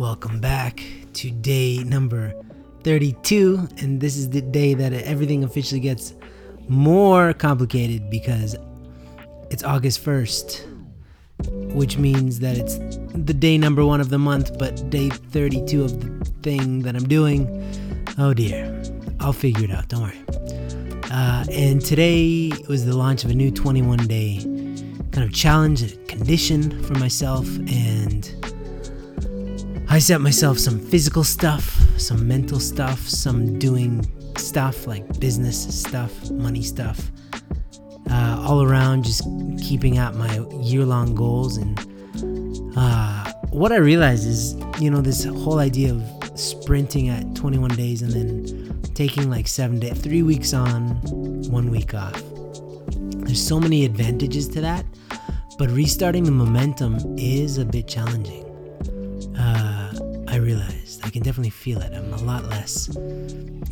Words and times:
Welcome 0.00 0.40
back 0.40 0.82
to 1.12 1.30
day 1.30 1.84
number 1.84 2.32
32, 2.84 3.68
and 3.80 4.00
this 4.00 4.16
is 4.16 4.30
the 4.30 4.40
day 4.40 4.72
that 4.72 4.94
everything 4.94 5.44
officially 5.44 5.78
gets 5.78 6.14
more 6.68 7.34
complicated 7.34 8.08
because 8.08 8.56
it's 9.50 9.62
August 9.62 10.02
1st, 10.02 11.74
which 11.74 11.98
means 11.98 12.40
that 12.40 12.56
it's 12.56 12.78
the 13.12 13.34
day 13.34 13.58
number 13.58 13.84
one 13.84 14.00
of 14.00 14.08
the 14.08 14.18
month, 14.18 14.58
but 14.58 14.88
day 14.88 15.10
32 15.10 15.84
of 15.84 16.00
the 16.00 16.24
thing 16.42 16.80
that 16.80 16.96
I'm 16.96 17.06
doing. 17.06 17.46
Oh 18.16 18.32
dear, 18.32 18.82
I'll 19.20 19.34
figure 19.34 19.66
it 19.66 19.70
out, 19.70 19.88
don't 19.88 20.04
worry. 20.04 20.24
Uh, 21.10 21.44
and 21.52 21.78
today 21.84 22.50
was 22.70 22.86
the 22.86 22.96
launch 22.96 23.24
of 23.24 23.30
a 23.30 23.34
new 23.34 23.50
21 23.50 23.98
day 24.06 24.38
kind 25.12 25.24
of 25.24 25.34
challenge, 25.34 25.82
condition 26.06 26.82
for 26.84 26.94
myself, 26.94 27.46
and 27.68 28.34
I 29.92 29.98
set 29.98 30.20
myself 30.20 30.56
some 30.56 30.78
physical 30.78 31.24
stuff, 31.24 31.76
some 31.98 32.28
mental 32.28 32.60
stuff, 32.60 33.00
some 33.08 33.58
doing 33.58 34.06
stuff 34.38 34.86
like 34.86 35.18
business 35.18 35.58
stuff, 35.82 36.30
money 36.30 36.62
stuff, 36.62 37.10
uh, 38.08 38.40
all 38.46 38.62
around 38.62 39.04
just 39.04 39.24
keeping 39.60 39.98
at 39.98 40.14
my 40.14 40.46
year 40.60 40.84
long 40.84 41.16
goals. 41.16 41.56
And 41.56 41.76
uh, 42.76 43.32
what 43.50 43.72
I 43.72 43.78
realized 43.78 44.28
is, 44.28 44.54
you 44.80 44.92
know, 44.92 45.00
this 45.00 45.24
whole 45.24 45.58
idea 45.58 45.92
of 45.92 46.38
sprinting 46.38 47.08
at 47.08 47.34
21 47.34 47.70
days 47.70 48.00
and 48.02 48.12
then 48.12 48.82
taking 48.94 49.28
like 49.28 49.48
seven 49.48 49.80
days, 49.80 50.00
three 50.00 50.22
weeks 50.22 50.54
on, 50.54 51.00
one 51.50 51.68
week 51.68 51.94
off. 51.94 52.22
There's 53.26 53.44
so 53.44 53.58
many 53.58 53.84
advantages 53.84 54.46
to 54.50 54.60
that, 54.60 54.86
but 55.58 55.68
restarting 55.70 56.22
the 56.22 56.30
momentum 56.30 56.96
is 57.18 57.58
a 57.58 57.64
bit 57.64 57.88
challenging. 57.88 58.46
Uh, 59.36 59.59
realized 60.40 61.04
I 61.04 61.10
can 61.10 61.22
definitely 61.22 61.50
feel 61.50 61.80
it. 61.80 61.92
I'm 61.94 62.12
a 62.12 62.22
lot 62.22 62.44
less 62.44 62.88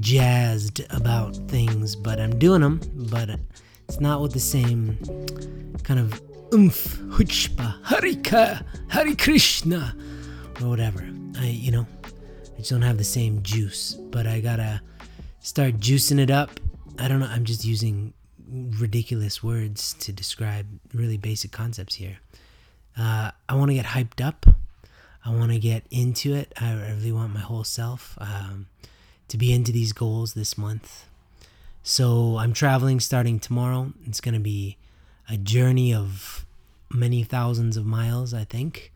jazzed 0.00 0.80
about 0.90 1.36
things, 1.48 1.96
but 1.96 2.20
I'm 2.20 2.38
doing 2.38 2.60
them. 2.60 2.80
But 3.10 3.30
it's 3.88 4.00
not 4.00 4.20
with 4.20 4.32
the 4.32 4.40
same 4.40 4.96
kind 5.82 6.00
of 6.00 6.20
oomph, 6.54 6.98
huchpa, 7.10 7.82
harika, 7.82 8.64
Hari 8.88 9.16
Krishna, 9.16 9.94
or 10.60 10.68
whatever. 10.68 11.08
I, 11.38 11.46
you 11.46 11.70
know, 11.70 11.86
I 12.04 12.58
just 12.58 12.70
don't 12.70 12.82
have 12.82 12.98
the 12.98 13.04
same 13.04 13.42
juice. 13.42 13.94
But 13.94 14.26
I 14.26 14.40
gotta 14.40 14.80
start 15.40 15.78
juicing 15.78 16.18
it 16.20 16.30
up. 16.30 16.60
I 16.98 17.08
don't 17.08 17.20
know. 17.20 17.26
I'm 17.26 17.44
just 17.44 17.64
using 17.64 18.12
ridiculous 18.50 19.42
words 19.42 19.94
to 19.94 20.12
describe 20.12 20.66
really 20.92 21.16
basic 21.16 21.52
concepts 21.52 21.94
here. 21.94 22.18
Uh, 22.98 23.30
I 23.48 23.54
want 23.54 23.70
to 23.70 23.74
get 23.74 23.86
hyped 23.86 24.24
up. 24.24 24.46
I 25.24 25.30
want 25.30 25.52
to 25.52 25.58
get 25.58 25.84
into 25.90 26.34
it. 26.34 26.52
I 26.60 26.72
really 26.72 27.12
want 27.12 27.34
my 27.34 27.40
whole 27.40 27.64
self 27.64 28.16
um, 28.20 28.66
to 29.28 29.36
be 29.36 29.52
into 29.52 29.72
these 29.72 29.92
goals 29.92 30.34
this 30.34 30.56
month. 30.56 31.06
So 31.82 32.36
I'm 32.38 32.52
traveling 32.52 33.00
starting 33.00 33.38
tomorrow. 33.38 33.92
It's 34.06 34.20
going 34.20 34.34
to 34.34 34.40
be 34.40 34.76
a 35.28 35.36
journey 35.36 35.94
of 35.94 36.44
many 36.90 37.22
thousands 37.22 37.76
of 37.76 37.86
miles, 37.86 38.34
I 38.34 38.44
think, 38.44 38.92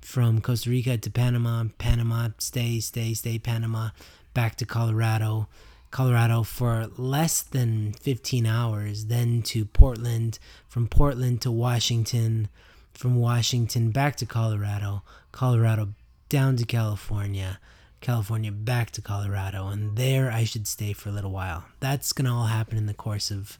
from 0.00 0.40
Costa 0.40 0.70
Rica 0.70 0.98
to 0.98 1.10
Panama, 1.10 1.64
Panama, 1.78 2.28
stay, 2.38 2.80
stay, 2.80 3.14
stay, 3.14 3.38
Panama, 3.38 3.90
back 4.34 4.56
to 4.56 4.66
Colorado, 4.66 5.48
Colorado 5.90 6.42
for 6.42 6.88
less 6.96 7.42
than 7.42 7.92
15 7.92 8.46
hours, 8.46 9.06
then 9.06 9.42
to 9.42 9.64
Portland, 9.64 10.38
from 10.68 10.88
Portland 10.88 11.40
to 11.42 11.50
Washington, 11.50 12.48
from 12.96 13.16
Washington 13.16 13.90
back 13.90 14.16
to 14.16 14.26
Colorado, 14.26 15.02
Colorado 15.32 15.90
down 16.28 16.56
to 16.56 16.64
California, 16.64 17.60
California 18.00 18.52
back 18.52 18.90
to 18.92 19.02
Colorado, 19.02 19.68
and 19.68 19.96
there 19.96 20.30
I 20.30 20.44
should 20.44 20.66
stay 20.66 20.92
for 20.92 21.08
a 21.08 21.12
little 21.12 21.30
while. 21.30 21.64
That's 21.80 22.12
going 22.12 22.26
to 22.26 22.30
all 22.30 22.46
happen 22.46 22.78
in 22.78 22.86
the 22.86 22.94
course 22.94 23.30
of 23.30 23.58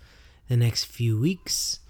the 0.49 0.57
next 0.57 0.85
few 0.85 1.19
weeks. 1.19 1.81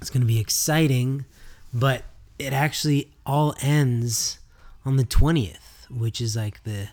It's 0.00 0.10
going 0.10 0.20
to 0.20 0.26
be 0.26 0.38
exciting, 0.38 1.24
but 1.72 2.04
it 2.38 2.52
actually 2.52 3.10
all 3.26 3.54
ends 3.60 4.38
on 4.84 4.96
the 4.96 5.04
20th, 5.04 5.90
which 5.90 6.20
is 6.20 6.36
like 6.36 6.62
the 6.62 6.88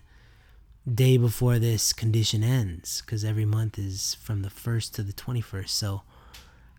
day 0.91 1.17
before 1.17 1.59
this 1.59 1.93
condition 1.93 2.43
ends, 2.43 3.01
because 3.01 3.23
every 3.23 3.45
month 3.45 3.77
is 3.77 4.15
from 4.15 4.41
the 4.41 4.49
1st 4.49 4.93
to 4.93 5.03
the 5.03 5.13
21st. 5.13 5.69
So, 5.69 6.01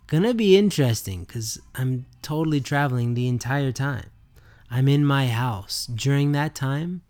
gonna 0.06 0.34
be 0.34 0.56
interesting 0.56 1.24
because 1.24 1.60
I'm 1.74 2.06
totally 2.22 2.60
traveling 2.60 3.14
the 3.14 3.28
entire 3.28 3.72
time. 3.72 4.10
I'm 4.70 4.88
in 4.88 5.04
my 5.04 5.28
house 5.28 5.86
during 5.86 6.32
that 6.32 6.54
time 6.54 7.02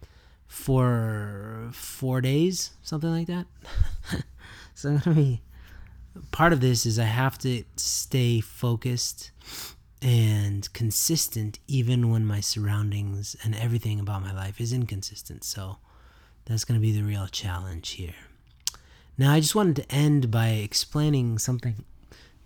for 0.46 1.70
four 1.72 2.20
days, 2.20 2.72
something 2.82 3.10
like 3.10 3.26
that. 3.26 3.46
so 4.74 4.90
I'm 4.90 4.98
gonna 4.98 5.16
be 5.16 5.42
part 6.30 6.52
of 6.52 6.60
this 6.60 6.86
is 6.86 6.98
I 6.98 7.04
have 7.04 7.38
to 7.38 7.64
stay 7.76 8.40
focused 8.40 9.30
and 10.02 10.72
consistent 10.72 11.58
even 11.66 12.10
when 12.10 12.26
my 12.26 12.40
surroundings 12.40 13.36
and 13.42 13.54
everything 13.54 13.98
about 13.98 14.22
my 14.22 14.32
life 14.34 14.60
is 14.60 14.72
inconsistent. 14.72 15.44
So 15.44 15.78
that's 16.44 16.64
going 16.64 16.78
to 16.78 16.86
be 16.86 16.92
the 16.92 17.02
real 17.02 17.26
challenge 17.26 17.90
here. 17.90 18.14
Now, 19.18 19.32
I 19.32 19.40
just 19.40 19.54
wanted 19.54 19.76
to 19.76 19.92
end 19.92 20.30
by 20.30 20.48
explaining 20.48 21.38
something 21.38 21.84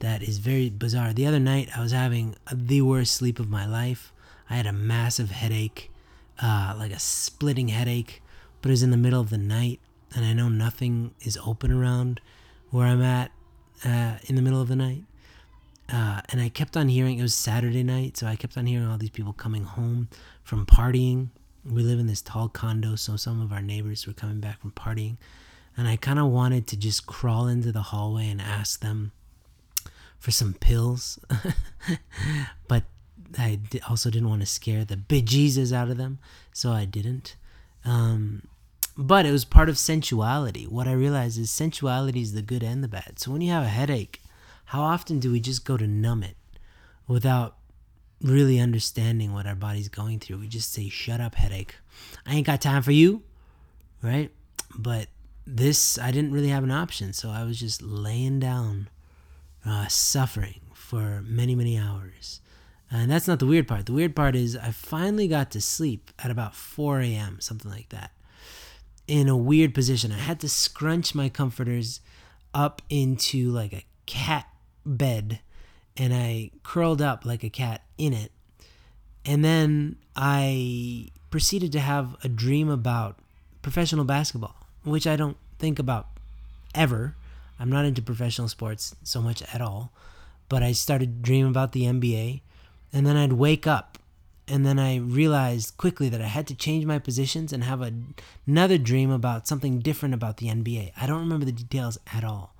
that 0.00 0.22
is 0.22 0.38
very 0.38 0.68
bizarre. 0.70 1.12
The 1.12 1.26
other 1.26 1.38
night, 1.38 1.70
I 1.76 1.80
was 1.80 1.92
having 1.92 2.34
the 2.52 2.82
worst 2.82 3.14
sleep 3.14 3.38
of 3.38 3.48
my 3.48 3.66
life. 3.66 4.12
I 4.48 4.56
had 4.56 4.66
a 4.66 4.72
massive 4.72 5.30
headache, 5.30 5.90
uh, 6.42 6.74
like 6.76 6.92
a 6.92 6.98
splitting 6.98 7.68
headache, 7.68 8.22
but 8.60 8.68
it 8.68 8.72
was 8.72 8.82
in 8.82 8.90
the 8.90 8.96
middle 8.96 9.20
of 9.20 9.30
the 9.30 9.38
night, 9.38 9.80
and 10.14 10.24
I 10.24 10.32
know 10.32 10.48
nothing 10.48 11.14
is 11.20 11.38
open 11.46 11.70
around 11.70 12.20
where 12.70 12.86
I'm 12.86 13.02
at 13.02 13.30
uh, 13.84 14.16
in 14.24 14.34
the 14.34 14.42
middle 14.42 14.60
of 14.60 14.68
the 14.68 14.76
night. 14.76 15.04
Uh, 15.92 16.20
and 16.28 16.40
I 16.40 16.48
kept 16.48 16.76
on 16.76 16.88
hearing, 16.88 17.18
it 17.18 17.22
was 17.22 17.34
Saturday 17.34 17.82
night, 17.82 18.16
so 18.16 18.26
I 18.26 18.36
kept 18.36 18.56
on 18.56 18.66
hearing 18.66 18.86
all 18.86 18.98
these 18.98 19.10
people 19.10 19.32
coming 19.32 19.64
home 19.64 20.08
from 20.42 20.64
partying. 20.64 21.28
We 21.64 21.82
live 21.82 21.98
in 21.98 22.06
this 22.06 22.22
tall 22.22 22.48
condo, 22.48 22.96
so 22.96 23.16
some 23.16 23.42
of 23.42 23.52
our 23.52 23.60
neighbors 23.62 24.06
were 24.06 24.12
coming 24.12 24.40
back 24.40 24.60
from 24.60 24.70
partying. 24.70 25.16
And 25.76 25.88
I 25.88 25.96
kind 25.96 26.18
of 26.18 26.26
wanted 26.26 26.66
to 26.68 26.76
just 26.76 27.06
crawl 27.06 27.48
into 27.48 27.72
the 27.72 27.82
hallway 27.82 28.28
and 28.28 28.40
ask 28.40 28.80
them 28.80 29.12
for 30.20 30.30
some 30.30 30.52
pills, 30.54 31.18
but 32.68 32.84
I 33.38 33.58
also 33.88 34.10
didn't 34.10 34.28
want 34.28 34.42
to 34.42 34.46
scare 34.46 34.84
the 34.84 34.96
bejesus 34.96 35.72
out 35.72 35.88
of 35.88 35.96
them, 35.96 36.18
so 36.52 36.70
I 36.70 36.84
didn't. 36.84 37.36
Um, 37.84 38.42
but 38.96 39.24
it 39.24 39.32
was 39.32 39.46
part 39.46 39.70
of 39.70 39.78
sensuality. 39.78 40.66
What 40.66 40.86
I 40.86 40.92
realized 40.92 41.38
is 41.38 41.50
sensuality 41.50 42.20
is 42.20 42.34
the 42.34 42.42
good 42.42 42.62
and 42.62 42.84
the 42.84 42.88
bad. 42.88 43.18
So 43.18 43.32
when 43.32 43.40
you 43.40 43.50
have 43.50 43.62
a 43.62 43.68
headache, 43.68 44.20
how 44.66 44.82
often 44.82 45.20
do 45.20 45.32
we 45.32 45.40
just 45.40 45.64
go 45.64 45.78
to 45.78 45.86
numb 45.86 46.22
it 46.22 46.36
without 47.08 47.56
really 48.20 48.60
understanding 48.60 49.32
what 49.32 49.46
our 49.46 49.54
body's 49.54 49.88
going 49.88 50.18
through? 50.18 50.38
We 50.40 50.48
just 50.48 50.70
say, 50.70 50.90
"Shut 50.90 51.20
up, 51.20 51.34
headache. 51.34 51.76
I 52.26 52.34
ain't 52.34 52.46
got 52.46 52.60
time 52.60 52.82
for 52.82 52.92
you." 52.92 53.22
Right? 54.02 54.30
But 54.76 55.08
this, 55.46 55.98
I 55.98 56.10
didn't 56.10 56.32
really 56.32 56.48
have 56.48 56.64
an 56.64 56.70
option, 56.70 57.14
so 57.14 57.30
I 57.30 57.44
was 57.44 57.58
just 57.58 57.80
laying 57.80 58.38
down 58.38 58.88
uh, 59.64 59.86
suffering 59.88 60.60
for 60.74 61.22
many, 61.24 61.54
many 61.54 61.78
hours. 61.78 62.40
And 62.90 63.10
that's 63.10 63.28
not 63.28 63.38
the 63.38 63.46
weird 63.46 63.68
part. 63.68 63.86
The 63.86 63.92
weird 63.92 64.16
part 64.16 64.34
is 64.34 64.56
I 64.56 64.72
finally 64.72 65.28
got 65.28 65.50
to 65.52 65.60
sleep 65.60 66.10
at 66.18 66.30
about 66.30 66.54
4 66.54 67.00
a.m., 67.00 67.40
something 67.40 67.70
like 67.70 67.90
that, 67.90 68.10
in 69.06 69.28
a 69.28 69.36
weird 69.36 69.74
position. 69.74 70.10
I 70.10 70.18
had 70.18 70.40
to 70.40 70.48
scrunch 70.48 71.14
my 71.14 71.28
comforters 71.28 72.00
up 72.52 72.82
into 72.90 73.50
like 73.50 73.72
a 73.72 73.84
cat 74.06 74.46
bed 74.84 75.40
and 75.96 76.14
I 76.14 76.50
curled 76.62 77.02
up 77.02 77.24
like 77.24 77.44
a 77.44 77.50
cat 77.50 77.82
in 77.98 78.12
it. 78.12 78.32
And 79.24 79.44
then 79.44 79.96
I 80.16 81.08
proceeded 81.30 81.72
to 81.72 81.80
have 81.80 82.16
a 82.24 82.28
dream 82.28 82.68
about 82.68 83.18
professional 83.62 84.04
basketball, 84.04 84.56
which 84.82 85.06
I 85.06 85.16
don't 85.16 85.36
think 85.58 85.78
about 85.78 86.08
ever. 86.74 87.14
I'm 87.60 87.70
not 87.70 87.84
into 87.84 88.00
professional 88.00 88.48
sports 88.48 88.96
so 89.02 89.20
much 89.20 89.42
at 89.52 89.60
all, 89.60 89.92
but 90.48 90.62
I 90.62 90.72
started 90.72 91.20
dreaming 91.20 91.50
about 91.50 91.72
the 91.72 91.82
NBA, 91.82 92.40
and 92.90 93.06
then 93.06 93.18
I'd 93.18 93.34
wake 93.34 93.66
up, 93.66 93.98
and 94.48 94.64
then 94.64 94.78
I 94.78 94.96
realized 94.96 95.76
quickly 95.76 96.08
that 96.08 96.22
I 96.22 96.26
had 96.26 96.46
to 96.46 96.54
change 96.54 96.86
my 96.86 96.98
positions 96.98 97.52
and 97.52 97.62
have 97.62 97.82
a, 97.82 97.92
another 98.46 98.78
dream 98.78 99.10
about 99.10 99.46
something 99.46 99.78
different 99.80 100.14
about 100.14 100.38
the 100.38 100.46
NBA. 100.46 100.92
I 100.98 101.06
don't 101.06 101.20
remember 101.20 101.44
the 101.44 101.52
details 101.52 101.98
at 102.14 102.24
all. 102.24 102.54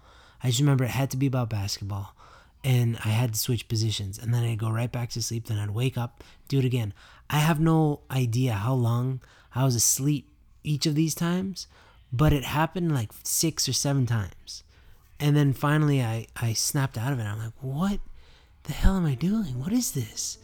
I 0.44 0.49
just 0.49 0.61
remember 0.61 0.85
it 0.85 0.91
had 0.91 1.11
to 1.12 1.17
be 1.17 1.26
about 1.26 1.49
basketball, 1.49 2.14
and 2.62 2.99
I 3.02 3.08
had 3.08 3.32
to 3.32 3.41
switch 3.41 3.69
positions, 3.69 4.19
and 4.19 4.35
then 4.35 4.44
I'd 4.44 4.58
go 4.58 4.70
right 4.70 4.93
back 4.93 5.08
to 5.11 5.23
sleep. 5.23 5.47
Then 5.47 5.58
I'd 5.58 5.70
wake 5.70 5.97
up, 5.97 6.23
do 6.49 6.58
it 6.58 6.64
again. 6.67 6.93
I 7.31 7.38
have 7.38 7.58
no 7.58 8.00
idea 8.11 8.52
how 8.52 8.75
long 8.75 9.23
I 9.55 9.64
was 9.64 9.75
asleep 9.75 10.29
each 10.62 10.85
of 10.85 10.94
these 10.94 11.14
times, 11.14 11.67
but 12.12 12.35
it 12.35 12.44
happened 12.44 12.93
like 12.93 13.12
six 13.25 13.67
or 13.67 13.73
seven 13.73 14.05
times. 14.05 14.62
And 15.20 15.37
then 15.37 15.52
finally, 15.52 16.02
I, 16.02 16.26
I 16.34 16.55
snapped 16.55 16.96
out 16.96 17.12
of 17.12 17.20
it. 17.20 17.25
I'm 17.25 17.38
like, 17.38 17.52
what 17.61 18.00
the 18.64 18.72
hell 18.72 18.96
am 18.96 19.05
I 19.05 19.14
doing? 19.14 19.61
What 19.61 19.72
is 19.72 19.93
this? 19.93 20.38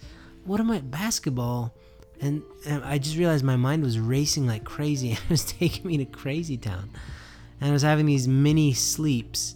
What 0.45 0.61
am 0.61 0.71
I? 0.71 0.81
Basketball 0.81 1.75
And, 2.21 2.43
and 2.67 2.85
I 2.85 2.99
just 2.99 3.17
realized 3.17 3.45
my 3.45 3.57
mind 3.57 3.83
was 3.83 3.99
racing 3.99 4.47
like 4.47 4.65
crazy. 4.65 5.13
It 5.25 5.31
was 5.31 5.45
taking 5.45 5.87
me 5.87 5.97
to 5.99 6.05
crazy 6.05 6.59
town. 6.59 6.91
And 7.61 7.71
I 7.71 7.73
was 7.73 7.83
having 7.83 8.05
these 8.05 8.29
mini 8.29 8.75
sleeps. 8.75 9.55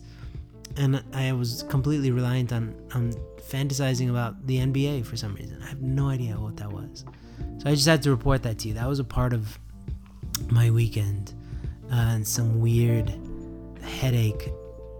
And 0.77 1.05
I 1.13 1.33
was 1.33 1.65
completely 1.69 2.11
reliant 2.11 2.53
on, 2.53 2.75
on 2.95 3.13
fantasizing 3.43 4.09
about 4.09 4.47
the 4.47 4.59
NBA 4.59 5.05
for 5.05 5.17
some 5.17 5.35
reason. 5.35 5.61
I 5.63 5.69
have 5.69 5.83
no 5.83 6.09
idea 6.09 6.35
what 6.35 6.57
that 6.57 6.73
was. 6.73 7.05
So 7.59 7.69
I 7.69 7.75
just 7.75 7.87
had 7.87 8.03
to 8.05 8.11
report 8.11 8.43
that 8.45 8.59
to 8.61 8.69
you. 8.69 8.75
That 8.75 8.89
was 8.89 9.01
a 9.01 9.05
part 9.05 9.35
of 9.35 9.59
my 10.51 10.71
weekend 10.71 11.35
uh, 11.93 11.97
and 11.97 12.27
some 12.27 12.61
weird 12.61 13.13
headache 13.83 14.51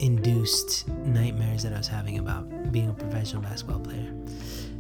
induced 0.01 0.89
nightmares 0.89 1.63
that 1.63 1.73
I 1.73 1.79
was 1.79 1.87
having 1.87 2.19
about 2.19 2.73
being 2.73 2.89
a 2.89 2.93
professional 2.93 3.43
basketball 3.43 3.81
player. 3.81 4.13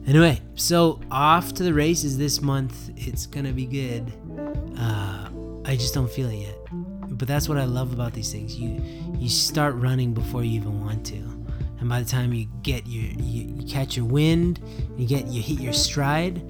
Anyway, 0.06 0.40
so 0.54 0.98
off 1.10 1.52
to 1.54 1.62
the 1.62 1.74
races 1.74 2.18
this 2.18 2.40
month. 2.40 2.90
It's 2.96 3.26
gonna 3.26 3.52
be 3.52 3.66
good. 3.66 4.12
Uh, 4.78 5.28
I 5.64 5.76
just 5.76 5.94
don't 5.94 6.10
feel 6.10 6.28
it 6.30 6.36
yet. 6.36 6.56
But 7.10 7.28
that's 7.28 7.48
what 7.48 7.58
I 7.58 7.64
love 7.64 7.92
about 7.92 8.14
these 8.14 8.32
things. 8.32 8.56
You 8.56 8.82
you 9.18 9.28
start 9.28 9.74
running 9.74 10.14
before 10.14 10.42
you 10.42 10.52
even 10.52 10.80
want 10.80 11.04
to, 11.06 11.16
and 11.16 11.88
by 11.88 12.00
the 12.00 12.08
time 12.08 12.32
you 12.32 12.46
get 12.62 12.86
your 12.86 13.12
you, 13.12 13.54
you 13.56 13.66
catch 13.66 13.96
your 13.96 14.06
wind, 14.06 14.60
you 14.96 15.06
get 15.06 15.26
you 15.26 15.42
hit 15.42 15.60
your 15.60 15.74
stride, 15.74 16.42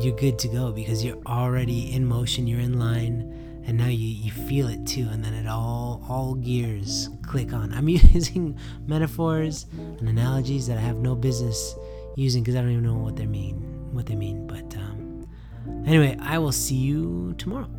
you're 0.00 0.16
good 0.16 0.38
to 0.40 0.48
go 0.48 0.72
because 0.72 1.04
you're 1.04 1.22
already 1.26 1.92
in 1.94 2.04
motion. 2.04 2.48
You're 2.48 2.60
in 2.60 2.78
line 2.78 3.39
and 3.70 3.78
now 3.78 3.86
you, 3.86 4.08
you 4.08 4.32
feel 4.32 4.66
it 4.66 4.84
too 4.84 5.08
and 5.12 5.24
then 5.24 5.32
it 5.32 5.46
all 5.46 6.04
all 6.08 6.34
gears 6.34 7.08
click 7.22 7.52
on. 7.52 7.72
I'm 7.72 7.88
using 7.88 8.58
metaphors 8.88 9.66
and 10.00 10.08
analogies 10.08 10.66
that 10.66 10.76
i 10.76 10.80
have 10.80 10.96
no 10.96 11.14
business 11.14 11.76
using 12.16 12.42
because 12.42 12.56
i 12.56 12.62
don't 12.62 12.72
even 12.72 12.82
know 12.82 12.96
what 12.96 13.14
they 13.14 13.26
mean 13.26 13.54
what 13.92 14.06
they 14.06 14.16
mean 14.16 14.44
but 14.48 14.76
um, 14.76 15.24
anyway 15.86 16.16
i 16.20 16.36
will 16.36 16.50
see 16.50 16.74
you 16.74 17.32
tomorrow 17.38 17.70